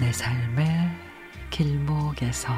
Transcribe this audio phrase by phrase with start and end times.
[0.00, 0.90] 내 삶의
[1.50, 2.52] 길목에서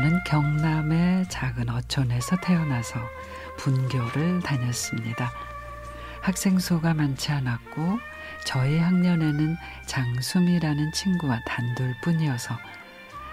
[0.00, 2.98] 저는 경남의 작은 어촌에서 태어나서
[3.58, 5.30] 분교를 다녔습니다.
[6.22, 7.98] 학생 수가 많지 않았고
[8.46, 12.58] 저희 학년에는 장수미라는 친구와 단둘뿐이어서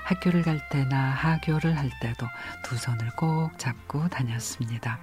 [0.03, 2.27] 학교를 갈 때나 하교를 할 때도
[2.65, 4.99] 두 손을 꼭 잡고 다녔습니다.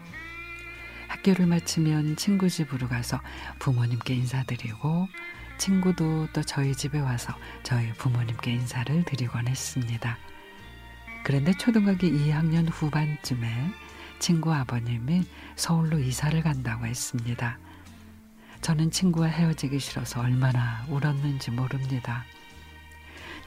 [1.08, 3.22] 학교를 마치면 친구 집으로 가서
[3.58, 5.08] 부모님께 인사드리고
[5.56, 10.18] 친구도 또 저희 집에 와서 저희 부모님께 인사를 드리곤 했습니다.
[11.24, 13.72] 그런데 초등학교 2학년 후반쯤에
[14.18, 15.24] 친구 아버님이
[15.56, 17.58] 서울로 이사를 간다고 했습니다.
[18.60, 22.24] 저는 친구와 헤어지기 싫어서 얼마나 울었는지 모릅니다.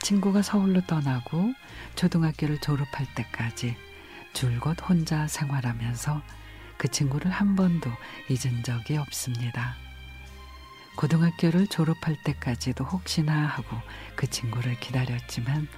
[0.02, 1.54] 친구가 서울로 떠나고
[1.94, 3.76] 초등학교를 졸업할 때까지
[4.32, 6.20] 줄곧 혼자 생활하면서
[6.78, 7.90] 그 친구를 한 번도
[8.28, 9.76] 잊은 적이 없습니다.
[10.96, 13.76] 고등학교를 졸업할 때까지도 혹시나 하고
[14.16, 15.68] 그 친구를 기다렸지만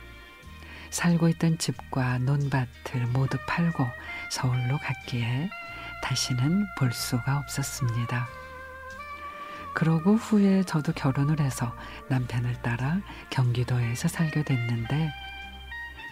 [0.91, 3.86] 살고 있던 집과 논밭을 모두 팔고
[4.30, 5.50] 서울로 갔기에
[6.02, 8.28] 다시는 볼 수가 없었습니다.
[9.74, 11.74] 그러고 후에 저도 결혼을 해서
[12.08, 15.10] 남편을 따라 경기도에서 살게 됐는데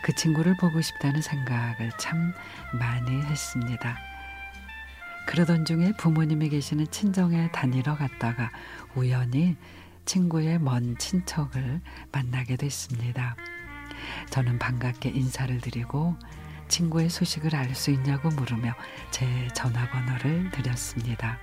[0.04, 2.32] 그 친구를 보고 싶다는 생각을 참
[2.78, 3.98] 많이 했습니다.
[5.26, 8.50] 그러던 중에 부모님이 계시는 친정에 다니러 갔다가
[8.94, 9.56] 우연히
[10.04, 11.80] 친구의 먼 친척을
[12.12, 13.36] 만나게 됐습니다.
[14.30, 16.16] 저는 반갑게 인사를 드리고
[16.68, 18.74] 친구의 소식을 알 수 있냐고 물으며
[19.10, 21.38] 제 전화번호를 드렸습니다.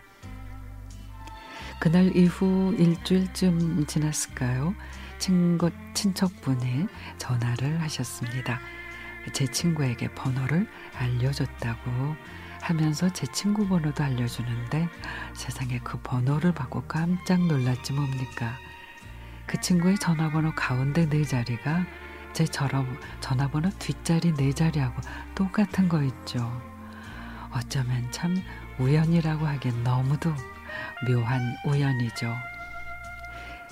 [1.79, 4.73] 그날 이후 일주일쯤 지났을까요?
[5.17, 8.59] 친구, 친척분이 전화를 하셨습니다.
[9.33, 10.67] 제 친구에게 번호를
[10.97, 12.15] 알려줬다고
[12.61, 14.87] 하면서 제 친구 번호도 알려주는데
[15.33, 18.57] 세상에 그 번호를 받고 깜짝 놀랐지 뭡니까?
[19.45, 21.85] 그 친구의 전화번호 가운데 네 자리가
[22.35, 22.43] 제
[23.21, 25.01] 전화번호 뒷자리 네 자리하고
[25.33, 26.51] 똑같은 거 있죠.
[27.49, 28.35] 어쩌면 참
[28.77, 30.35] 우연이라고 하기엔 너무도
[31.07, 32.35] 묘한 우연이죠.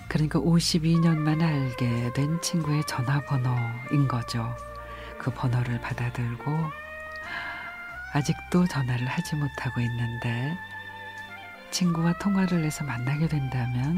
[0.08, 4.56] 그러니까 52년 만에 알게 된 친구의 전화번호인 거죠.
[5.18, 6.58] 그 번호를 받아들고
[8.14, 10.58] 아직도 전화를 하지 못하고 있는데
[11.70, 13.98] 친구와 통화를 해서 만나게 된다면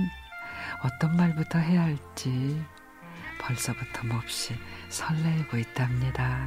[0.82, 2.66] 어떤 말부터 해야 할지
[3.46, 4.56] 벌써부터 몹시
[4.90, 6.46] 설레고 있답니다.